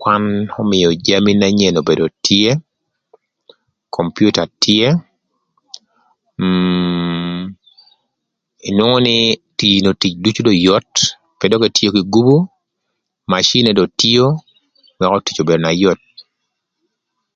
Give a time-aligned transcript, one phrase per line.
[0.00, 0.24] Kwan
[0.60, 2.50] ömïö jami na nyen obedo tye,
[3.94, 4.84] kompiuta tye,
[6.40, 7.40] mmm
[8.68, 9.16] inwongo nï
[9.58, 10.92] tino tic ducu do yot,
[11.38, 12.36] ba dökï etio kï gupu,
[13.30, 14.26] macin ënë do tio,
[14.98, 16.00] wëkö tic obedo na yot.